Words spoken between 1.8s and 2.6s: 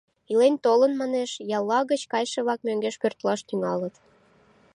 гыч кайше-влак